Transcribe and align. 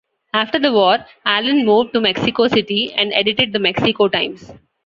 After 0.33 0.57
the 0.57 0.73
war, 0.73 1.05
Allen 1.27 1.63
moved 1.63 1.93
to 1.93 2.01
Mexico 2.01 2.47
City 2.47 2.91
and 2.91 3.13
edited 3.13 3.53
the 3.53 3.59
"Mexico 3.59 4.07
Times". 4.07 4.51